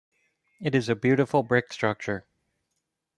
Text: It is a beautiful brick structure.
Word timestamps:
It 0.59 0.73
is 0.73 0.89
a 0.89 0.95
beautiful 0.95 1.43
brick 1.43 1.71
structure. 1.71 2.25